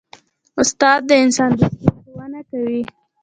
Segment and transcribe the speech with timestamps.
[0.61, 2.81] استاد د انسان دوستي ښوونه کوي.